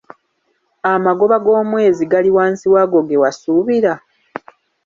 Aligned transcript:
Amagoba 0.93 1.35
g’omwezi 1.43 2.03
gali 2.11 2.29
wansi 2.35 2.65
waago 2.73 2.99
ge 3.07 3.17
wasuubira? 3.23 3.93